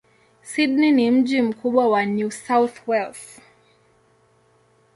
Sydney 0.41 0.91
ni 0.91 1.11
mji 1.11 1.41
mkubwa 1.41 1.89
wa 1.89 2.05
New 2.05 2.31
South 2.31 2.87
Wales. 2.87 3.41